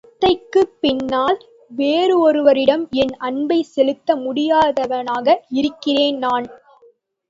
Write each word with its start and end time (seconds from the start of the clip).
தத்தைக்குப் 0.03 0.71
பின்னால் 0.79 1.37
வேறொருவரிடம் 1.71 2.85
என் 3.01 3.15
அன்பைச் 3.21 3.71
செலுத்த 3.71 4.15
முடியாதவனாக 4.17 5.27
இருக்கிறேன் 5.59 6.19
நான்! 6.21 6.47